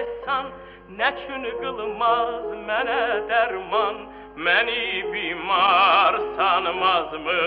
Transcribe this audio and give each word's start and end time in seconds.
ehsan 0.00 0.46
Neçün 0.98 1.44
kılmaz 1.60 2.46
mənə 2.68 3.02
dərman 3.30 3.96
Məni 4.44 4.84
bimar 5.12 6.14
sanmazmı 6.36 7.42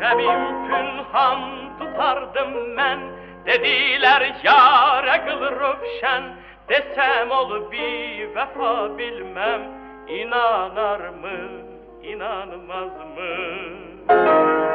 Xəbim 0.00 0.44
pünhan 0.68 1.42
tutardım 1.78 2.52
mən 2.78 3.06
Dedilər 3.46 4.26
yarə 4.46 5.16
qıl 5.26 5.46
rövşən 5.58 6.28
Desəm 6.70 7.32
ol 7.40 7.56
bir 7.72 8.28
vəfa 8.36 8.74
bilməm 8.98 9.70
İnanarmı, 10.20 11.38
inanmazmı 12.12 13.32
Müzik 14.08 14.71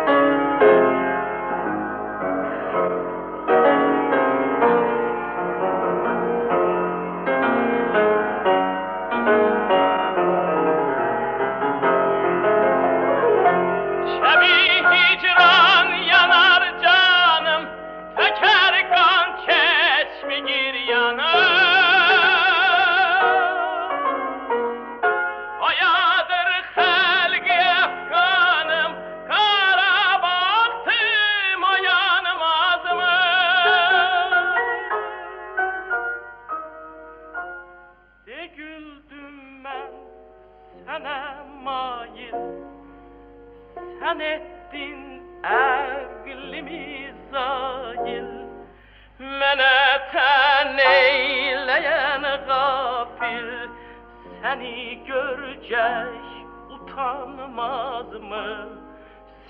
görecek 55.69 56.47
utanmaz 56.69 58.13
mı? 58.13 58.69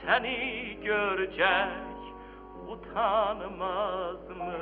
Seni 0.06 0.78
görecek 0.84 1.98
utanmaz 2.70 4.30
mı? 4.30 4.54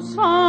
só 0.00 0.43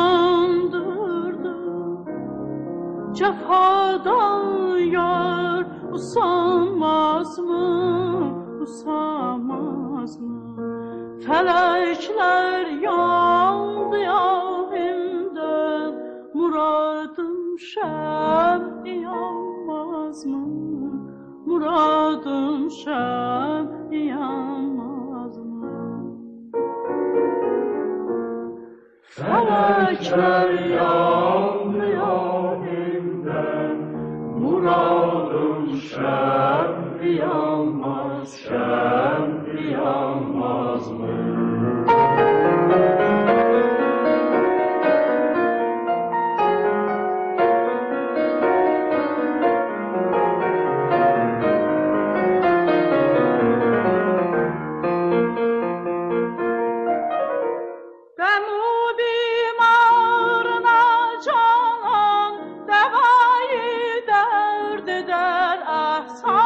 of. 66.08 66.45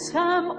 Gözümden 0.00 0.50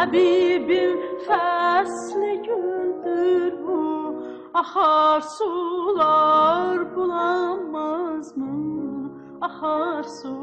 Habibim 0.00 0.98
fesli 1.26 2.42
güldür 2.42 3.52
bu 3.66 4.14
Ahar 4.54 5.20
sular 5.20 6.96
bulamaz 6.96 8.36
mı? 8.36 9.10
Ahar 9.40 10.02
sular 10.02 10.39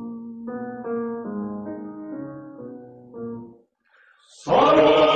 Sorun 4.27 5.08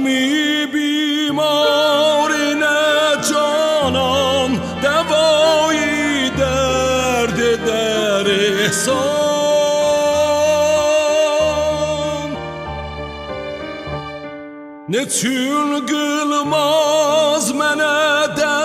همی 0.00 0.66
بیمار 0.72 2.30
نه 2.32 3.16
جانان 3.30 4.60
دوایی 4.82 6.30
درد 6.30 7.64
در 7.66 8.30
احسان 8.30 9.10
نه 14.88 15.04
چون 15.06 15.86
گلماز 15.86 17.54
منه 17.54 18.26
در 18.36 18.59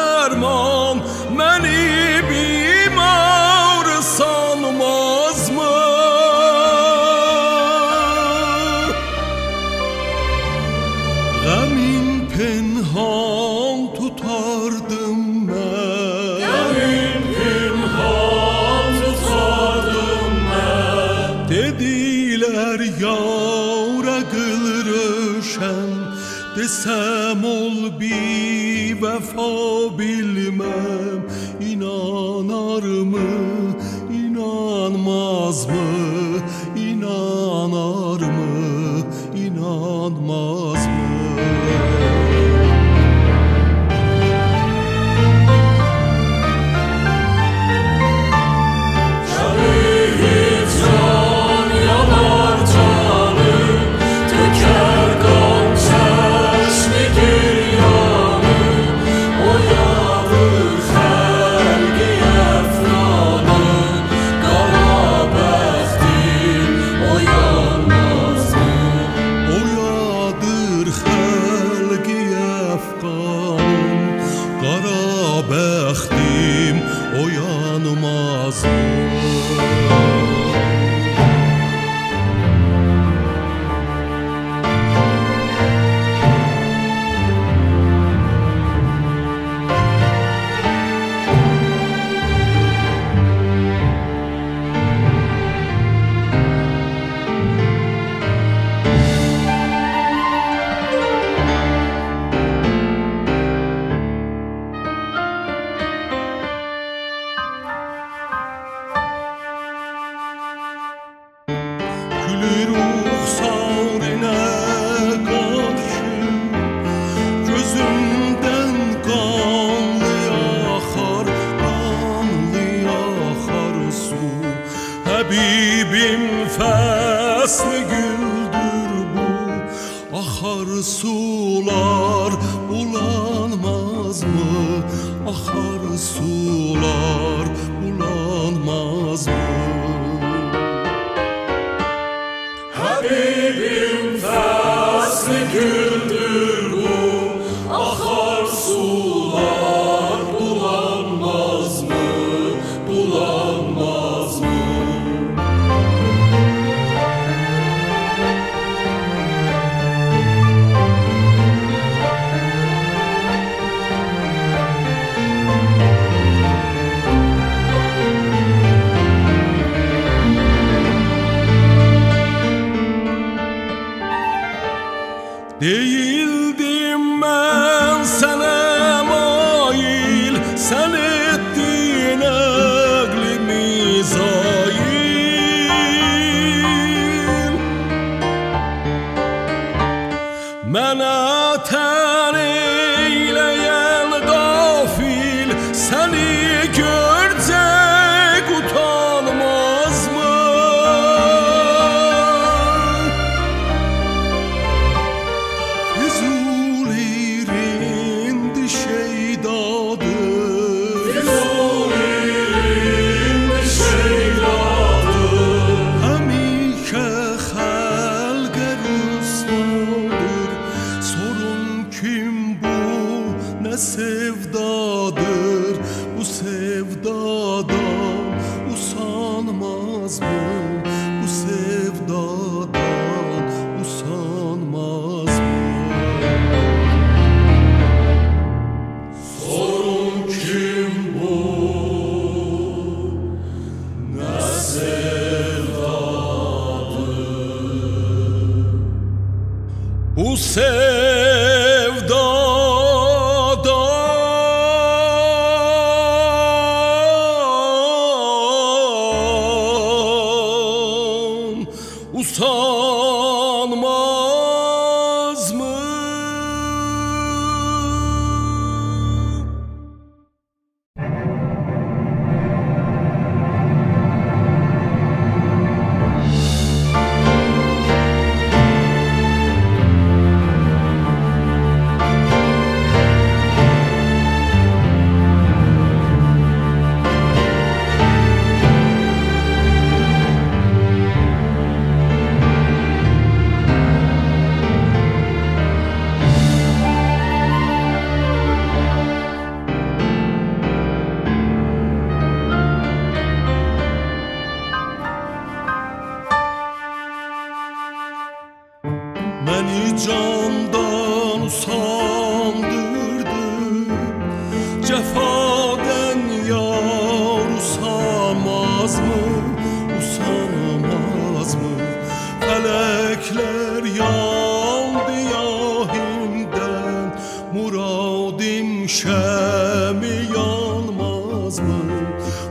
Muradım 328.05 328.89
şemi 328.89 330.37
yanmaz 330.37 331.59
mı? 331.59 331.79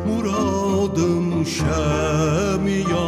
Muradım 0.07 1.47
şemi 1.47 2.73
yanmaz 2.73 2.93
mı? 2.93 3.04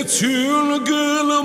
Betül 0.00 0.78
gül 0.84 1.42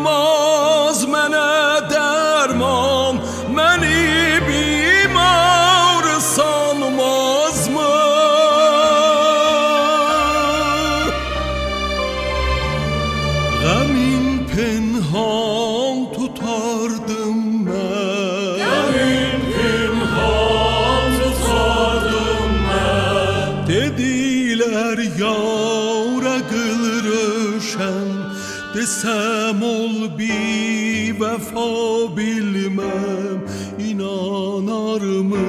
düşen 27.15 28.35
Desem 28.75 29.63
ol 29.63 30.17
bir 30.17 31.19
vefa 31.19 32.17
bilmem. 32.17 33.45
İnanar 33.79 35.01
mı, 35.01 35.47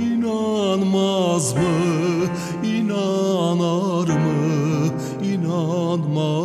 inanmaz 0.00 1.54
mı, 1.54 1.60
inanar 2.64 4.08
mı, 4.08 4.88
inanmaz 5.22 6.43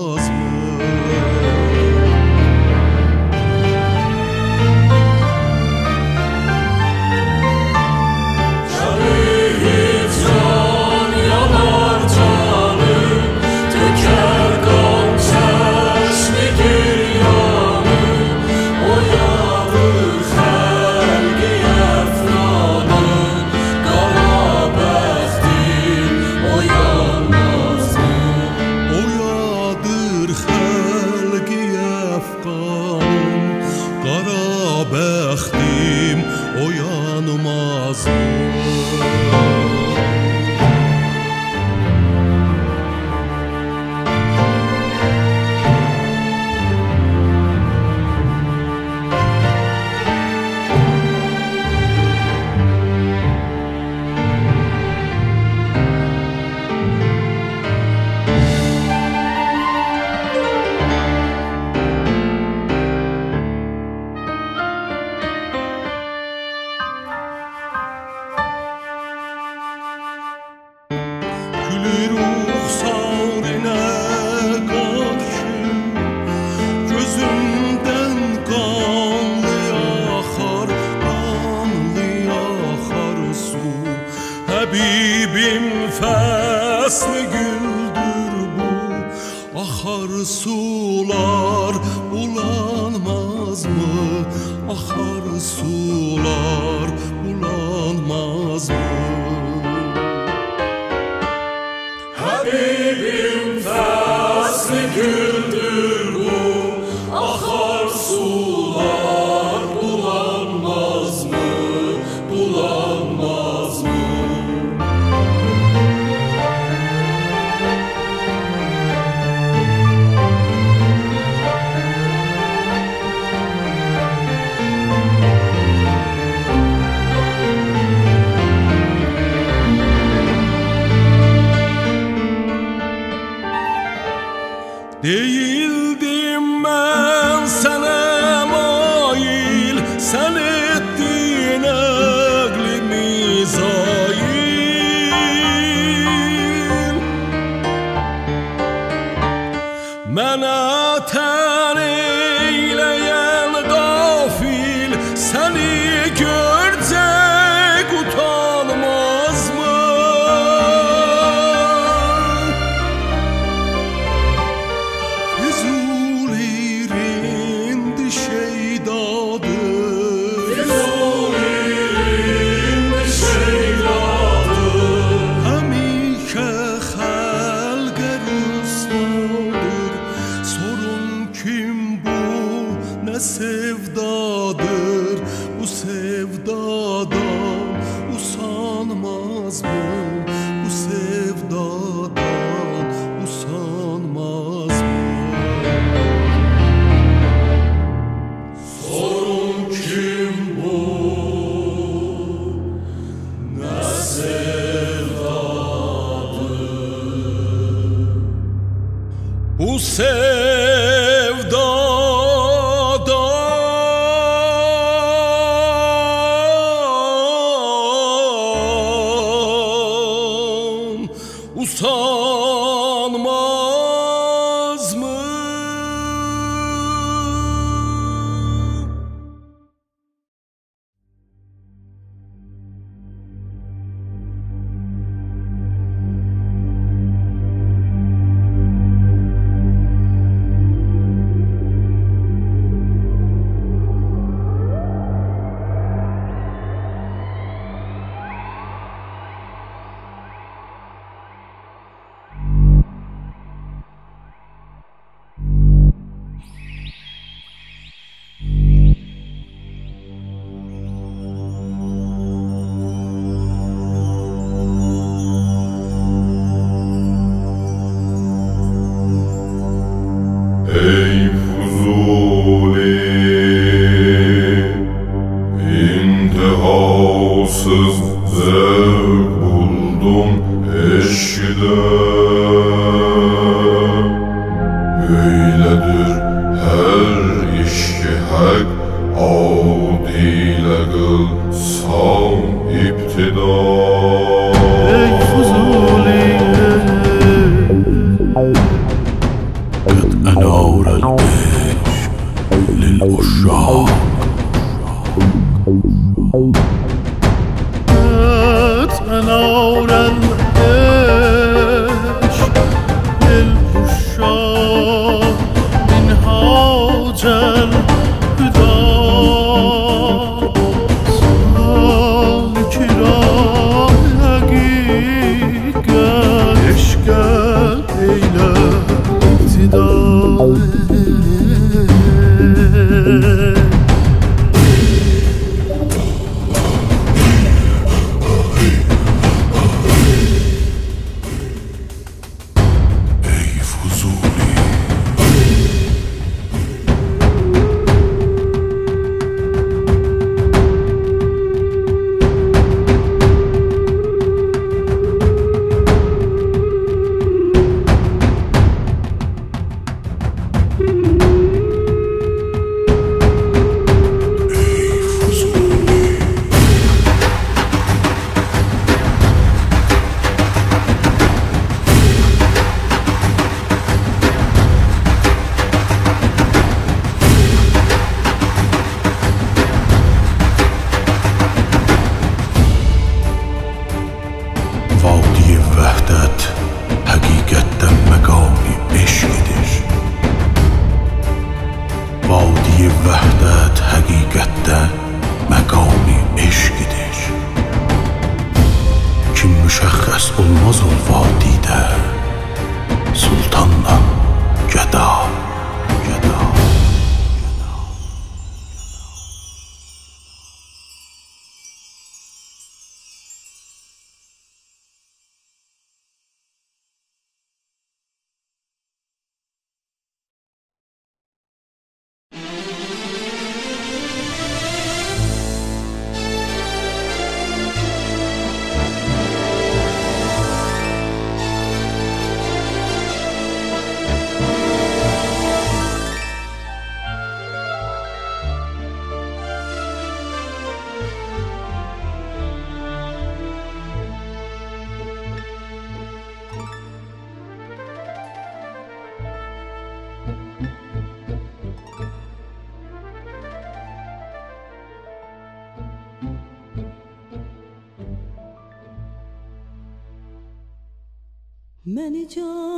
Məni 462.10 462.26
candan 462.26 462.69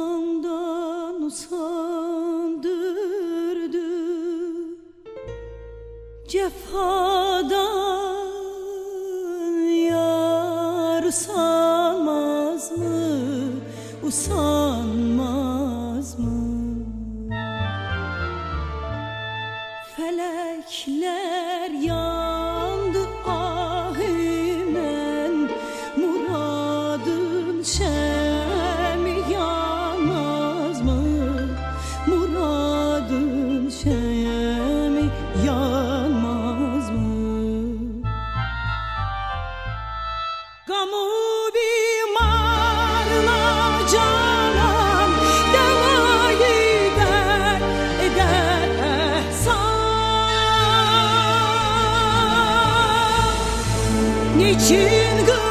Niçin 54.37 55.25
kılmaz 55.25 55.50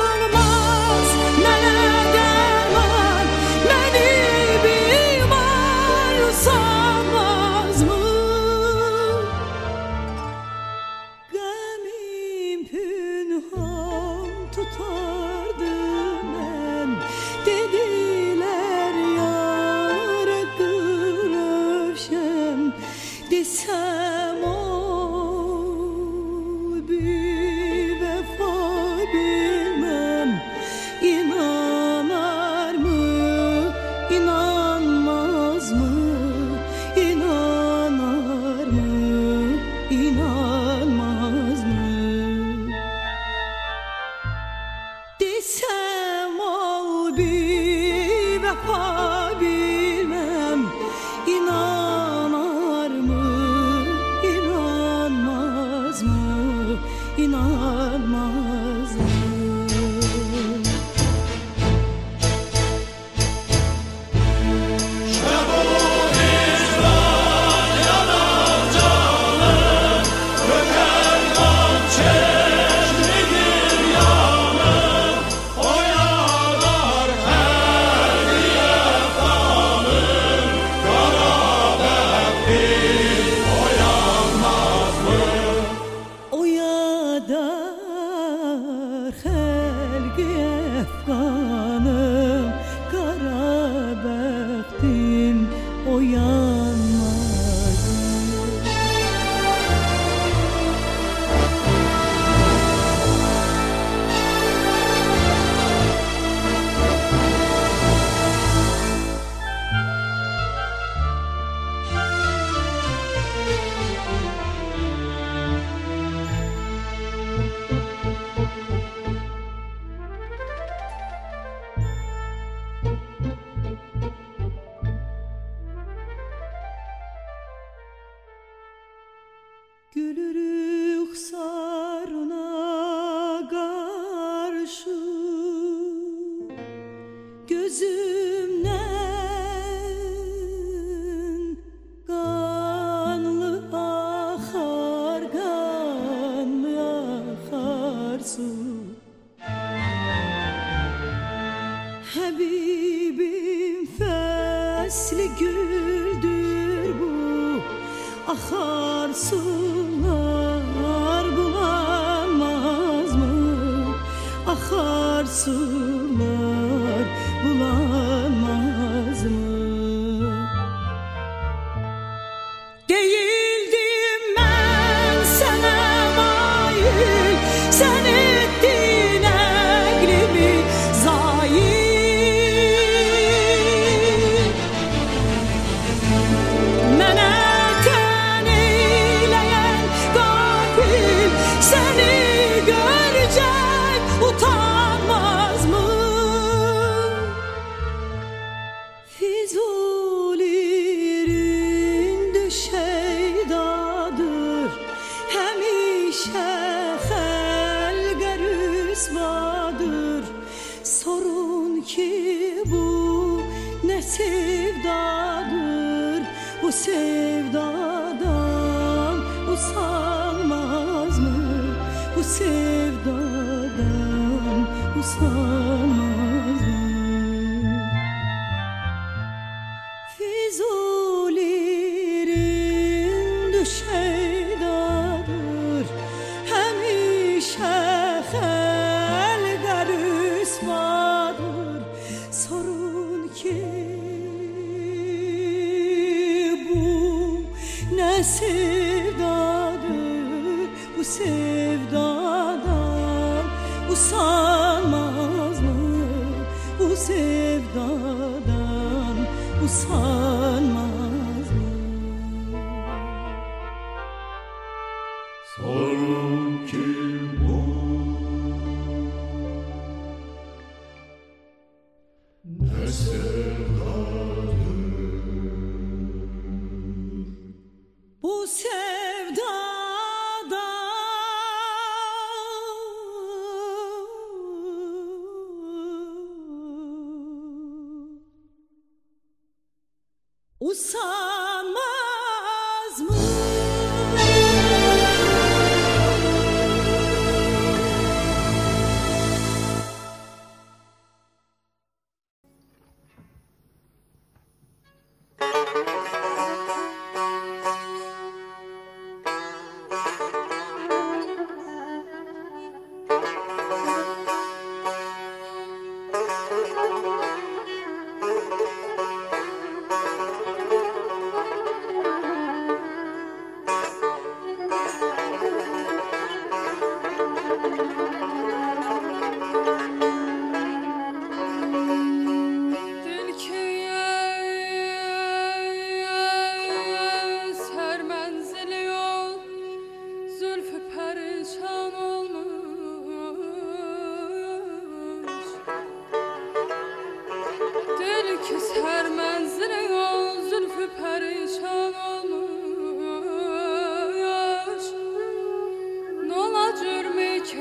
Sorun 265.57 266.65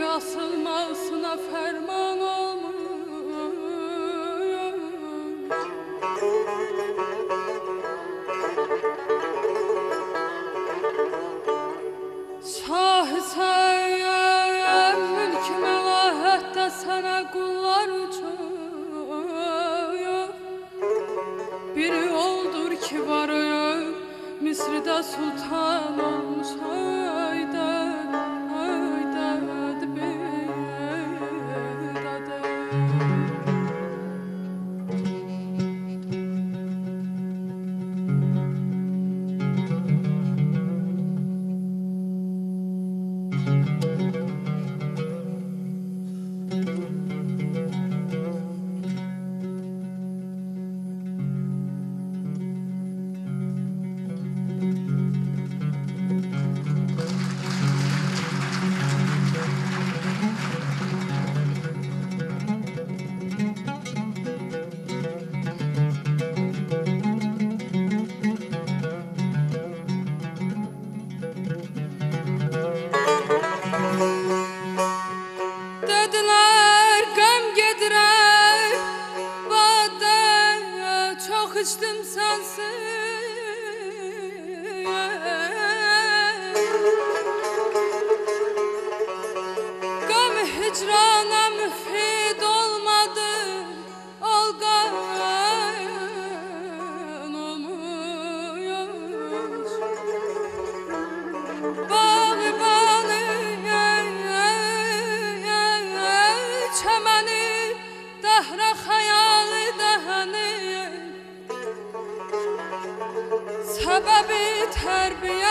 asılmasına 0.10 1.38
ferman 1.52 2.09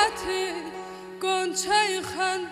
حياتي 0.08 0.54
كنت 1.22 1.56
شيخا 1.56 2.47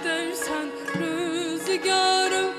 edersen 0.00 0.68
rüzgarım 0.98 2.55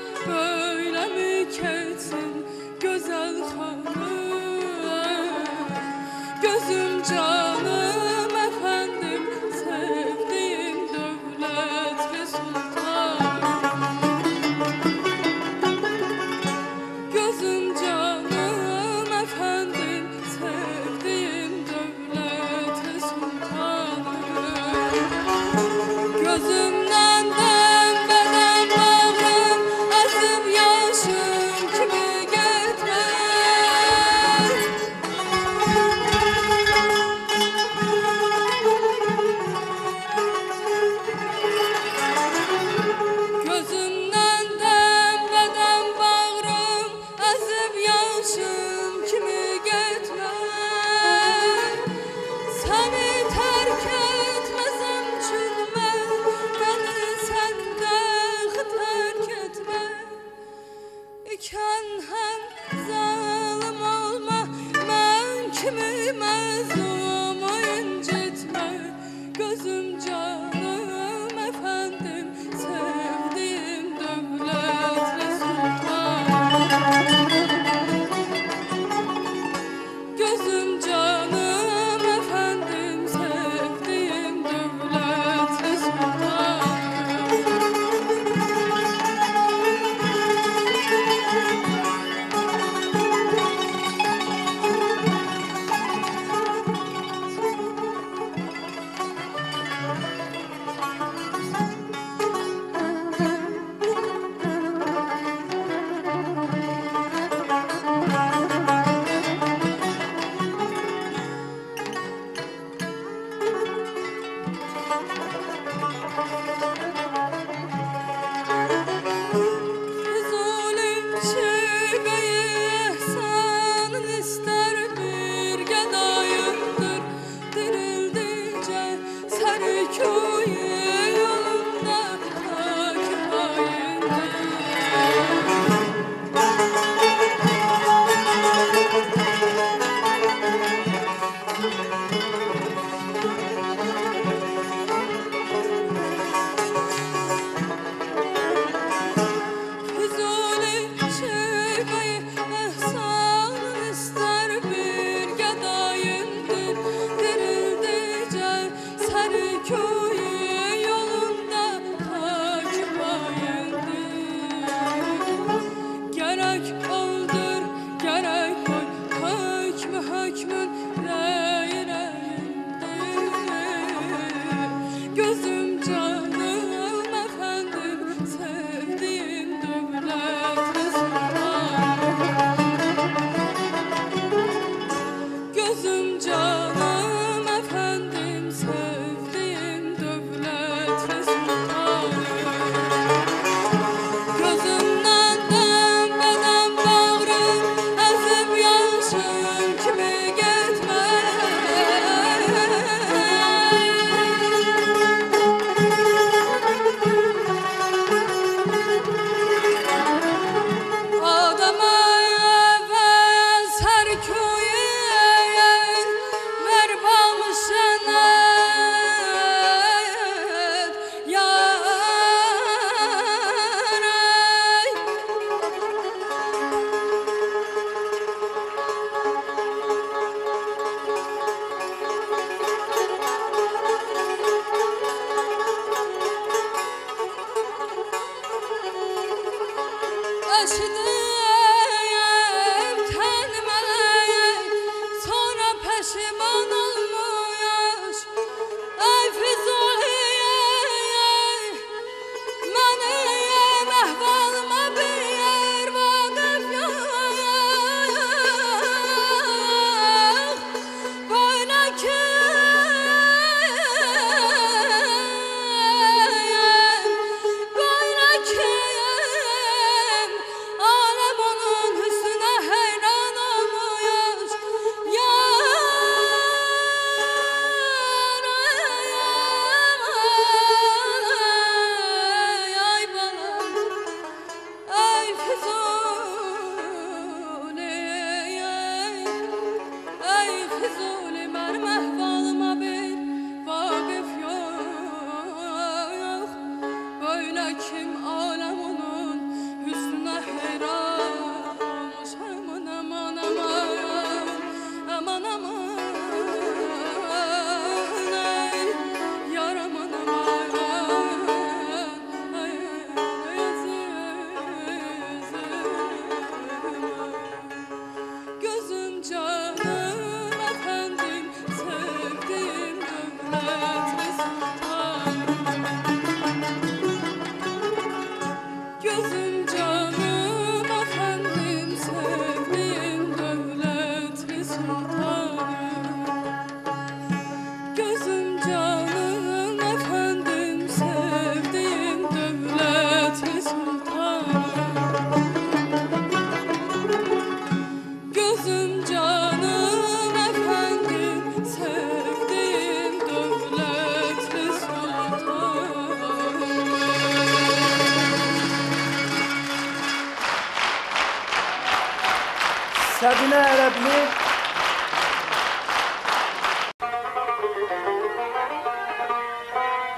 Ərəbini, 363.48 363.64
ərəbini. 363.72 364.20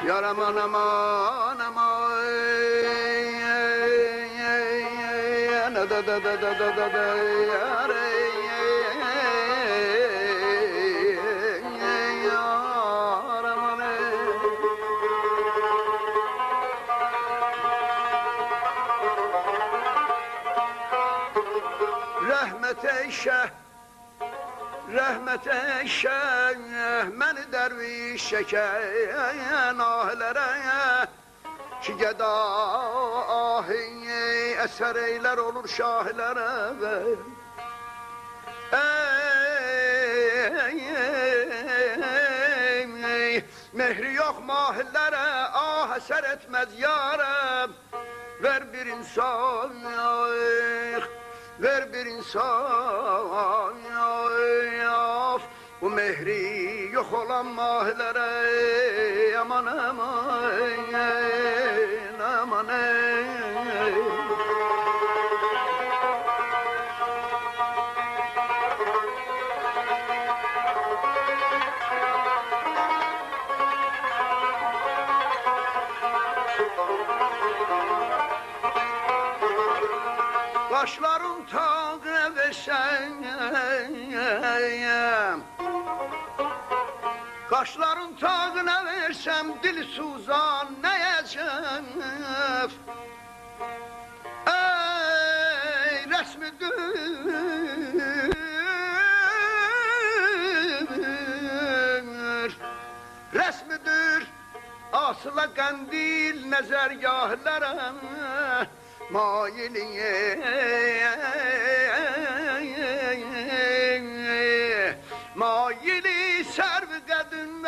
Yar 0.09 0.25
aman 0.31 0.59
aman 0.65 1.61
aman. 1.67 2.01
Da 5.75 5.85
da 5.87 6.01
da 6.03 6.19
da 6.19 6.35
da 6.43 6.51
da 6.59 6.89
da 6.95 7.00
Rahmet 25.31 25.47
eşe, 25.85 26.59
meni 27.17 27.53
derviş 27.53 28.23
şeken 28.23 29.79
ahilere 29.79 31.07
Ki 31.83 31.97
geda 31.97 32.29
ahin 33.29 34.09
eser 34.65 34.97
eyler 34.97 35.39
olur 35.39 35.69
şahilere 35.69 36.75
Ey, 38.73 39.21
ey, 43.05 43.45
mehri 43.73 44.15
yok 44.15 44.43
mahillere 44.47 45.49
ah 45.53 45.97
eser 45.97 46.25
etmez 46.25 46.69
yarım 46.79 47.73
Ver 48.43 48.73
bir 48.73 48.87
insan 48.87 49.71
ver 51.63 51.93
bir 51.93 52.07
insan 52.07 53.75
yaf. 54.83 55.43
Bu 55.81 55.91
mehri 55.91 56.91
yok 56.93 57.13
olan 57.13 57.47
mahilere 57.47 59.39
aman 59.39 59.67
aman 59.67 60.95
aman 62.21 62.67
Başların 62.67 63.40
Kaşların 87.61 88.17
tağına 88.17 88.85
versem 88.85 89.47
dil 89.63 89.85
suzan 89.85 90.69
neyeceğim 90.83 91.85
Ey 94.47 96.07
resmi 96.11 96.61
dür 96.61 96.71
Resmidir 103.35 104.27
asıla 104.93 105.55
kandil 105.55 106.47
nezergahlara 106.47 107.95
Maili 109.11 109.85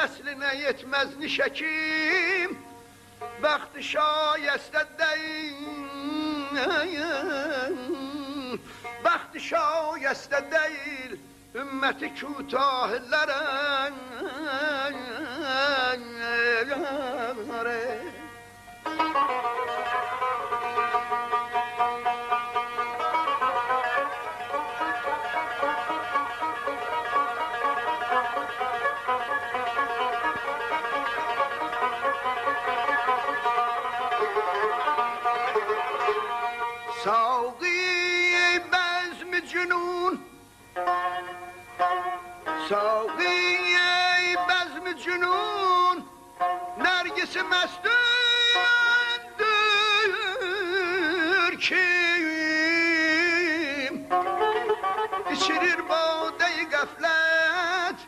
nəslinə 0.02 0.50
yetməz 0.58 1.10
nişəkim 1.22 2.50
Bəxti 3.42 3.82
şayəstə 3.92 4.82
deyil. 4.98 5.60
Bəxti 9.04 9.40
şayəstə 9.50 10.40
deyil 10.54 11.12
Ümməti 11.62 12.08
kütahillərə 12.18 13.40
Thank. 18.84 19.81
ساقی 37.04 38.58
بزم 38.58 39.32
جنون 39.52 40.14
ساقی 42.68 44.36
بزم 44.48 44.86
جنون 44.92 45.96
نرگس 46.78 47.36
مستندür 47.36 47.92
kim? 51.60 52.24
İçirir 55.32 55.88
badeyi 55.88 56.64
gaflet 56.70 57.98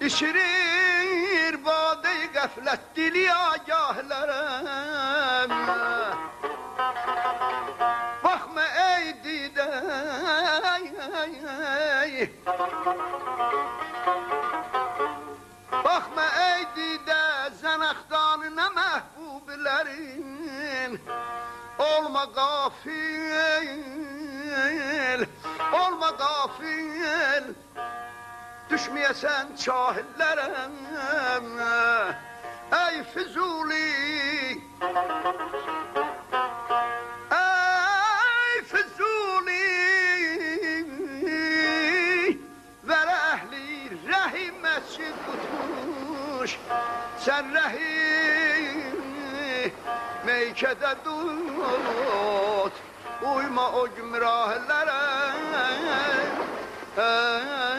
İçirir 0.00 1.64
badeyi 1.64 2.26
gaflet 2.34 2.80
Dili 2.96 3.32
agahlere 3.32 4.44
Haydi. 12.24 12.32
Baxma 15.84 16.26
eydi 16.50 16.90
də 17.06 17.22
zənəxdanına 17.60 18.66
məhbubilərin 18.78 20.24
Olma 21.78 22.24
qafil, 22.36 23.66
olma 25.82 26.10
qafil 26.22 27.44
Düşməyəsən 28.70 29.46
cahillərə 29.64 30.48
Ey 32.84 32.96
Füzuli 33.12 33.90
Sen 47.24 47.54
rahim 47.54 48.96
meykede 50.26 50.94
tut 51.04 52.72
Uyma 53.22 53.72
o 53.72 53.88
gümrahlere. 53.96 55.04
Ey 56.98 57.73